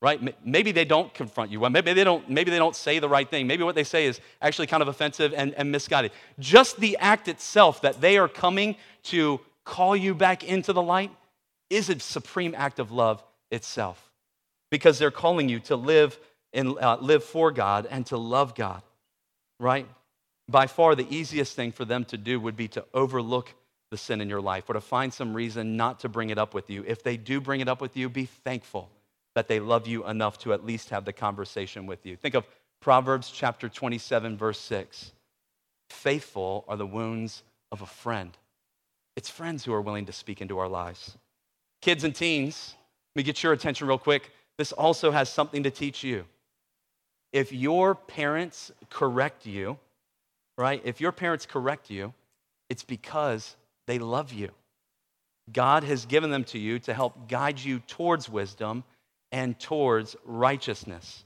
[0.01, 0.19] right?
[0.45, 1.69] Maybe they don't confront you well.
[1.69, 3.45] Maybe they don't, maybe they don't say the right thing.
[3.45, 6.11] Maybe what they say is actually kind of offensive and, and misguided.
[6.39, 11.11] Just the act itself that they are coming to call you back into the light
[11.69, 14.11] is a supreme act of love itself
[14.71, 16.17] because they're calling you to live
[16.53, 18.81] and uh, live for God and to love God,
[19.59, 19.87] right?
[20.51, 23.53] By far, the easiest thing for them to do would be to overlook
[23.89, 26.53] the sin in your life or to find some reason not to bring it up
[26.53, 26.83] with you.
[26.85, 28.89] If they do bring it up with you, be thankful
[29.33, 32.17] that they love you enough to at least have the conversation with you.
[32.17, 32.45] Think of
[32.81, 35.13] Proverbs chapter 27, verse 6.
[35.89, 38.37] Faithful are the wounds of a friend,
[39.15, 41.17] it's friends who are willing to speak into our lives.
[41.81, 42.75] Kids and teens,
[43.15, 44.31] let me get your attention real quick.
[44.57, 46.25] This also has something to teach you.
[47.31, 49.77] If your parents correct you,
[50.57, 50.81] right?
[50.83, 52.13] If your parents correct you,
[52.69, 53.55] it's because
[53.87, 54.49] they love you.
[55.51, 58.83] God has given them to you to help guide you towards wisdom
[59.31, 61.25] and towards righteousness.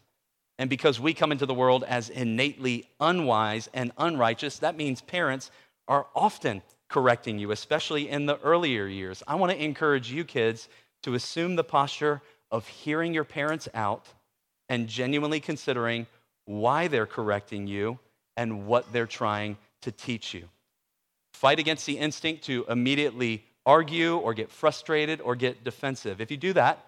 [0.58, 5.52] And because we come into the world as innately unwise and unrighteous, that means parents
[5.88, 9.22] are often correcting you, especially in the earlier years.
[9.28, 10.70] I want to encourage you kids
[11.04, 14.08] to assume the posture of hearing your parents out
[14.70, 16.08] and genuinely considering
[16.46, 18.00] why they're correcting you
[18.38, 20.48] and what they're trying to teach you.
[21.34, 26.22] Fight against the instinct to immediately argue or get frustrated or get defensive.
[26.22, 26.86] If you do that,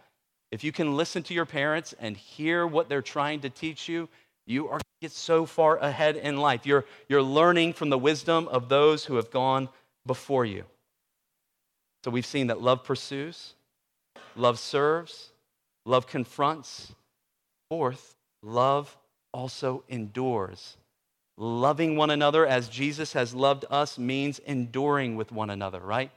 [0.52, 4.08] if you can listen to your parents and hear what they're trying to teach you,
[4.46, 6.66] you are get so far ahead in life.
[6.66, 9.70] You're, you're learning from the wisdom of those who have gone
[10.06, 10.64] before you.
[12.04, 13.54] So we've seen that love pursues,
[14.36, 15.32] love serves,
[15.86, 16.94] love confronts.
[17.70, 18.96] Fourth, love
[19.34, 20.78] also endures.
[21.38, 26.12] Loving one another as Jesus has loved us means enduring with one another, right?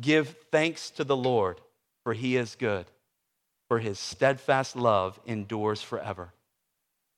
[0.00, 1.60] Give thanks to the Lord,
[2.02, 2.86] for he is good,
[3.68, 6.32] for his steadfast love endures forever.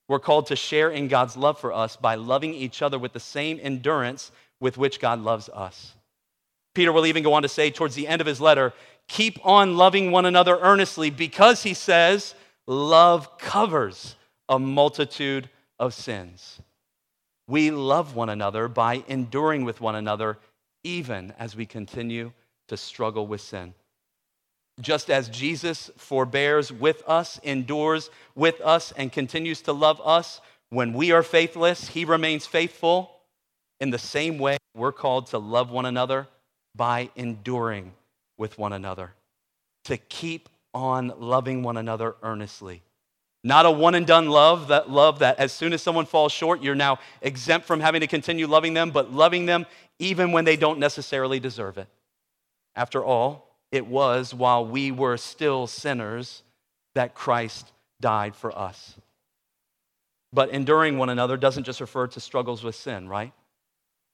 [0.09, 3.21] We're called to share in God's love for us by loving each other with the
[3.21, 5.95] same endurance with which God loves us.
[6.75, 8.73] Peter will even go on to say towards the end of his letter,
[9.09, 12.35] keep on loving one another earnestly because he says,
[12.67, 14.17] love covers
[14.49, 16.61] a multitude of sins.
[17.49, 20.39] We love one another by enduring with one another,
[20.83, 22.33] even as we continue
[22.69, 23.75] to struggle with sin.
[24.81, 30.41] Just as Jesus forbears with us, endures with us, and continues to love us,
[30.71, 33.13] when we are faithless, he remains faithful.
[33.81, 36.29] In the same way, we're called to love one another
[36.75, 37.93] by enduring
[38.37, 39.15] with one another,
[39.85, 42.83] to keep on loving one another earnestly,
[43.47, 46.65] Not a one and done love, that love that as soon as someone falls short,
[46.65, 49.67] you're now exempt from having to continue loving them, but loving them
[50.01, 51.87] even when they don't necessarily deserve it.
[52.75, 56.43] After all, it was while we were still sinners
[56.97, 57.71] that Christ
[58.01, 58.97] died for us.
[60.33, 63.33] But enduring one another doesn't just refer to struggles with sin, right?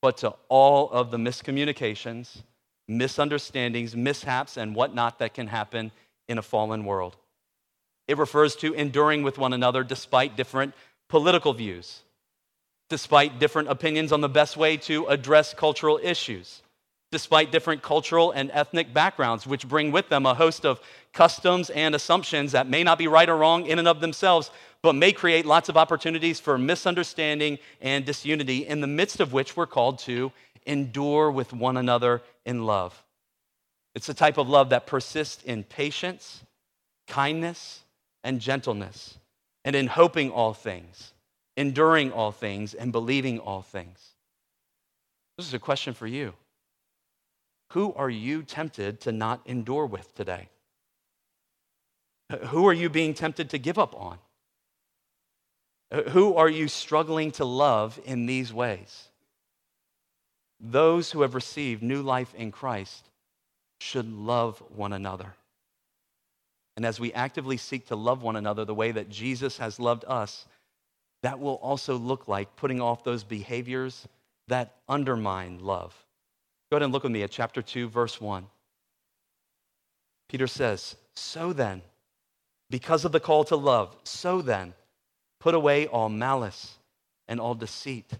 [0.03, 2.43] But to all of the miscommunications,
[2.87, 5.91] misunderstandings, mishaps, and whatnot that can happen
[6.28, 7.16] in a fallen world.
[8.12, 10.74] It refers to enduring with one another despite different
[11.08, 12.02] political views,
[12.90, 16.60] despite different opinions on the best way to address cultural issues,
[17.10, 20.78] despite different cultural and ethnic backgrounds, which bring with them a host of
[21.14, 24.50] customs and assumptions that may not be right or wrong in and of themselves,
[24.82, 29.56] but may create lots of opportunities for misunderstanding and disunity, in the midst of which
[29.56, 30.30] we're called to
[30.66, 33.02] endure with one another in love.
[33.94, 36.42] It's a type of love that persists in patience,
[37.06, 37.82] kindness,
[38.25, 39.18] and gentleness,
[39.64, 41.12] and in hoping all things,
[41.57, 43.99] enduring all things, and believing all things.
[45.37, 46.35] This is a question for you.
[47.73, 50.49] Who are you tempted to not endure with today?
[52.49, 54.18] Who are you being tempted to give up on?
[56.11, 59.09] Who are you struggling to love in these ways?
[60.59, 63.11] Those who have received new life in Christ
[63.81, 65.35] should love one another.
[66.77, 70.05] And as we actively seek to love one another the way that Jesus has loved
[70.07, 70.47] us,
[71.23, 74.07] that will also look like putting off those behaviors
[74.49, 75.95] that undermine love.
[76.70, 78.47] Go ahead and look with me at chapter 2, verse 1.
[80.29, 81.83] Peter says, So then,
[82.70, 84.73] because of the call to love, so then,
[85.41, 86.79] put away all malice
[87.29, 88.12] and all deceit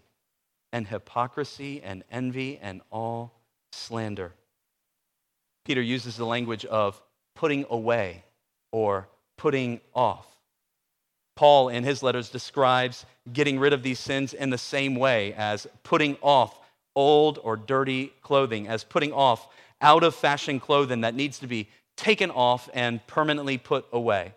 [0.73, 3.33] and hypocrisy and envy and all
[3.73, 4.33] slander.
[5.65, 7.01] Peter uses the language of
[7.35, 8.25] putting away
[8.73, 9.09] or
[9.39, 10.27] putting off.
[11.37, 15.67] Paul, in his letters, describes getting rid of these sins in the same way as
[15.83, 16.59] putting off
[16.95, 19.49] old or dirty clothing, as putting off
[19.81, 24.35] out of fashion clothing that needs to be taken off and permanently put away.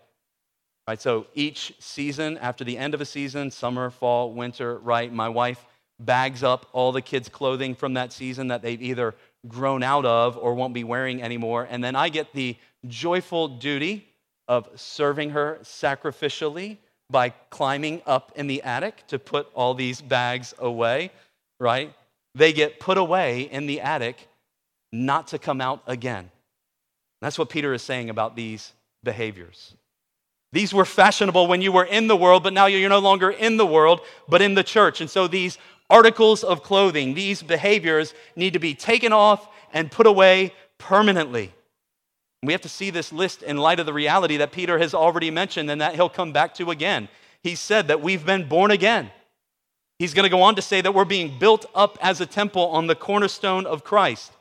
[0.88, 5.28] Right, so each season, after the end of a season, summer, fall, winter, right, my
[5.28, 5.66] wife
[5.98, 9.14] bags up all the kids' clothing from that season that they've either
[9.48, 11.66] grown out of or won't be wearing anymore.
[11.68, 12.56] And then I get the
[12.86, 14.06] joyful duty
[14.48, 16.78] of serving her sacrificially
[17.10, 21.10] by climbing up in the attic to put all these bags away,
[21.60, 21.92] right?
[22.34, 24.28] They get put away in the attic
[24.92, 26.30] not to come out again.
[27.22, 28.72] That's what Peter is saying about these
[29.02, 29.74] behaviors.
[30.52, 33.56] These were fashionable when you were in the world, but now you're no longer in
[33.56, 35.00] the world, but in the church.
[35.00, 35.58] And so these
[35.90, 41.52] articles of clothing, these behaviors need to be taken off and put away permanently.
[42.42, 45.30] We have to see this list in light of the reality that Peter has already
[45.30, 47.08] mentioned and that he'll come back to again.
[47.42, 49.10] He said that we've been born again.
[49.98, 52.66] He's going to go on to say that we're being built up as a temple
[52.68, 54.32] on the cornerstone of Christ.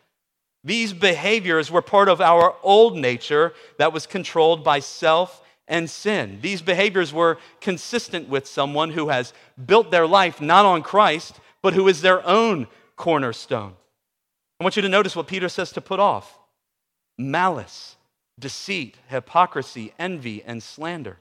[0.64, 6.40] These behaviors were part of our old nature that was controlled by self and sin.
[6.42, 9.34] These behaviors were consistent with someone who has
[9.66, 13.74] built their life not on Christ, but who is their own cornerstone.
[14.60, 16.38] I want you to notice what Peter says to put off
[17.18, 17.96] malice,
[18.40, 21.18] deceit, hypocrisy, envy, and slander.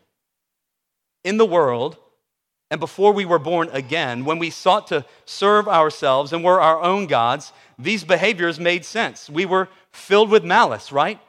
[1.22, 1.96] In the world,
[2.70, 6.82] and before we were born again, when we sought to serve ourselves and were our
[6.82, 9.30] own gods, these behaviors made sense.
[9.30, 11.20] We were filled with malice, right?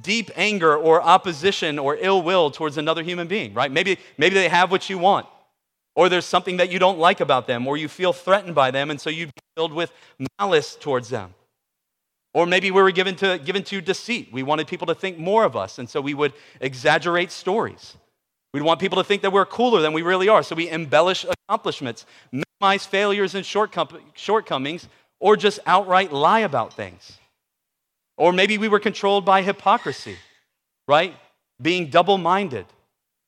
[0.00, 3.70] Deep anger or opposition or ill will towards another human being, right?
[3.70, 5.26] Maybe, maybe they have what you want,
[5.94, 8.90] or there's something that you don't like about them, or you feel threatened by them,
[8.90, 9.92] and so you're filled with
[10.38, 11.34] malice towards them.
[12.34, 14.30] Or maybe we were given to, given to deceit.
[14.32, 17.96] We wanted people to think more of us, and so we would exaggerate stories.
[18.54, 21.24] We'd want people to think that we're cooler than we really are, so we embellish
[21.48, 24.88] accomplishments, minimize failures and shortcomings,
[25.20, 27.18] or just outright lie about things.
[28.16, 30.16] Or maybe we were controlled by hypocrisy,
[30.86, 31.14] right?
[31.60, 32.66] Being double minded,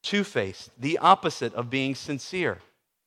[0.03, 2.59] two faced, the opposite of being sincere,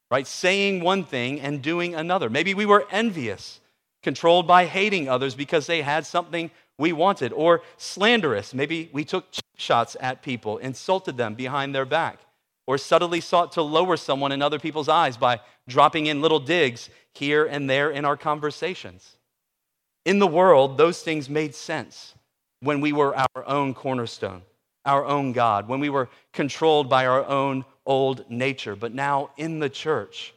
[0.09, 0.25] right?
[0.25, 2.29] Saying one thing and doing another.
[2.29, 3.59] Maybe we were envious
[4.07, 8.53] controlled by hating others because they had something we wanted, or slanderous.
[8.53, 9.25] Maybe we took
[9.57, 12.19] shots at people, insulted them behind their back,
[12.67, 16.89] or subtly sought to lower someone in other people's eyes by dropping in little digs
[17.15, 19.17] here and there in our conversations.
[20.05, 22.15] In the world, those things made sense
[22.61, 24.41] when we were our own cornerstone,
[24.85, 28.77] our own God, when we were controlled by our own old nature.
[28.77, 30.33] But now in the church,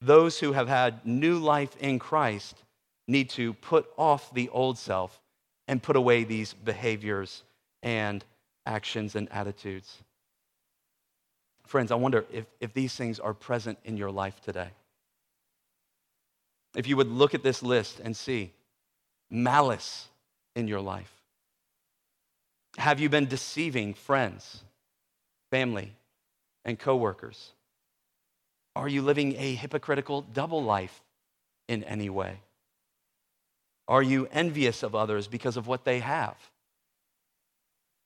[0.00, 2.54] those who have had new life in Christ
[3.10, 5.20] need to put off the old self
[5.68, 7.42] and put away these behaviors
[7.82, 8.24] and
[8.66, 9.98] actions and attitudes.
[11.66, 14.68] Friends, I wonder if, if these things are present in your life today.
[16.76, 18.52] If you would look at this list and see
[19.30, 20.08] malice
[20.54, 21.12] in your life.
[22.78, 24.62] Have you been deceiving friends,
[25.50, 25.92] family,
[26.64, 27.52] and coworkers?
[28.76, 31.02] Are you living a hypocritical double life
[31.68, 32.38] in any way?
[33.90, 36.36] Are you envious of others because of what they have?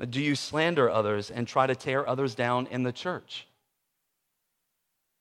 [0.09, 3.47] Do you slander others and try to tear others down in the church?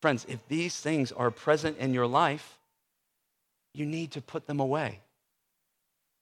[0.02, 2.58] Friends, if these things are present in your life,
[3.74, 5.02] you need to put them away.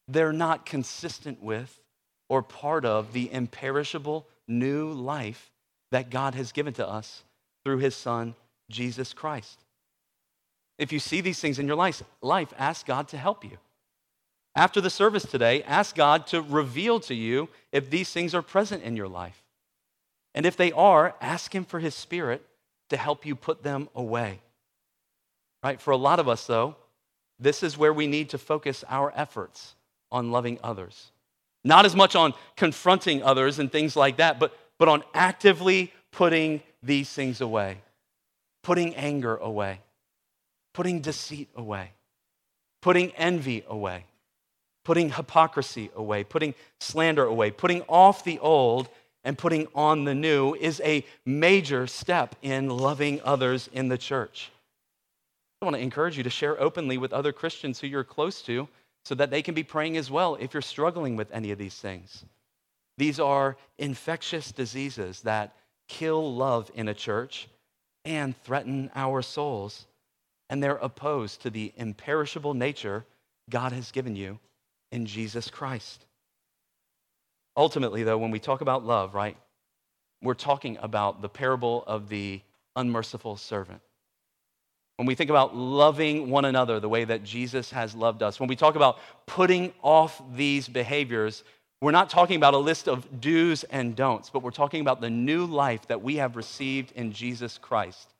[0.07, 1.79] They're not consistent with
[2.27, 5.51] or part of the imperishable new life
[5.91, 7.23] that God has given to us
[7.63, 8.33] through his Son,
[8.71, 9.59] Jesus Christ.
[10.79, 13.59] If you see these things in your life, life ask God to help you.
[14.55, 18.83] After the service today, ask God to reveal to you if these things are present
[18.83, 19.41] in your life.
[20.35, 22.45] And if they are, ask Him for His Spirit
[22.89, 24.41] to help you put them away.
[25.63, 25.79] Right?
[25.79, 26.75] For a lot of us, though,
[27.39, 29.75] this is where we need to focus our efforts
[30.11, 31.11] on loving others.
[31.63, 36.61] Not as much on confronting others and things like that, but, but on actively putting
[36.83, 37.77] these things away,
[38.63, 39.79] putting anger away,
[40.73, 41.91] putting deceit away,
[42.81, 44.05] putting envy away
[44.83, 48.89] putting hypocrisy away, putting slander away, putting off the old
[49.23, 54.51] and putting on the new is a major step in loving others in the church.
[55.61, 58.67] I want to encourage you to share openly with other Christians who you're close to
[59.05, 61.75] so that they can be praying as well if you're struggling with any of these
[61.75, 62.25] things.
[62.97, 65.55] These are infectious diseases that
[65.87, 67.47] kill love in a church
[68.05, 69.85] and threaten our souls,
[70.49, 73.05] and they're opposed to the imperishable nature
[73.49, 74.39] God has given you
[74.91, 76.05] in Jesus Christ.
[77.57, 79.37] Ultimately, though, when we talk about love, right,
[80.21, 82.41] we're talking about the parable of the
[82.75, 83.81] unmerciful servant.
[84.97, 88.47] When we think about loving one another the way that Jesus has loved us, when
[88.47, 91.43] we talk about putting off these behaviors,
[91.81, 95.09] we're not talking about a list of do's and don'ts, but we're talking about the
[95.09, 98.13] new life that we have received in Jesus Christ.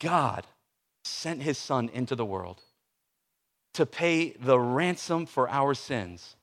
[0.00, 0.46] God
[1.04, 2.62] sent his son into the world
[3.74, 6.36] to pay the ransom for our sins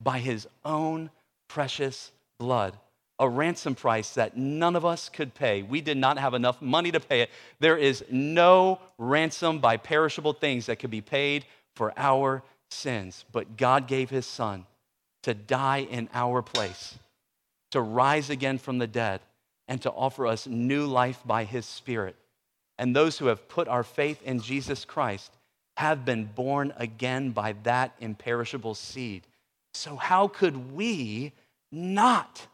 [0.00, 1.10] by his own
[1.48, 2.76] precious blood.
[3.18, 5.62] A ransom price that none of us could pay.
[5.62, 7.30] We did not have enough money to pay it.
[7.58, 11.44] There is no ransom by perishable things that could be paid
[11.76, 13.26] for our sins.
[13.30, 14.64] But God gave his son
[15.24, 16.98] to die in our place,
[17.72, 19.20] to rise again from the dead,
[19.68, 22.16] and to offer us new life by his spirit.
[22.78, 25.30] And those who have put our faith in Jesus Christ
[25.80, 29.26] have been born again by that imperishable seed.
[29.72, 31.32] So, how could we
[31.72, 32.46] not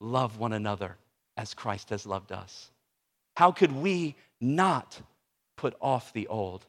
[0.00, 0.96] love one another
[1.36, 2.72] as Christ has loved us?
[3.36, 5.00] How could we not
[5.56, 6.66] put off the old,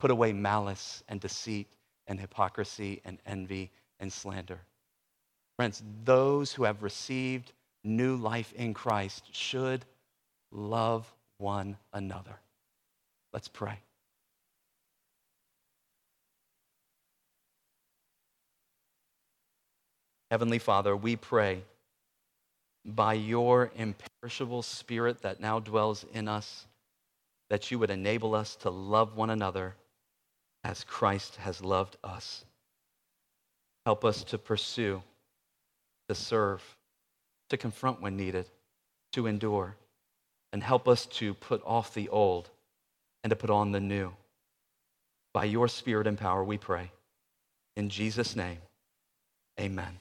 [0.00, 1.68] put away malice and deceit
[2.08, 4.58] and hypocrisy and envy and slander?
[5.54, 7.52] Friends, those who have received
[7.84, 9.84] new life in Christ should
[10.50, 11.06] love
[11.38, 12.40] one another.
[13.32, 13.78] Let's pray.
[20.32, 21.62] Heavenly Father, we pray
[22.86, 26.64] by your imperishable spirit that now dwells in us,
[27.50, 29.74] that you would enable us to love one another
[30.64, 32.46] as Christ has loved us.
[33.84, 35.02] Help us to pursue,
[36.08, 36.62] to serve,
[37.50, 38.46] to confront when needed,
[39.12, 39.76] to endure,
[40.50, 42.48] and help us to put off the old
[43.22, 44.14] and to put on the new.
[45.34, 46.90] By your spirit and power, we pray.
[47.76, 48.60] In Jesus' name,
[49.60, 49.98] amen.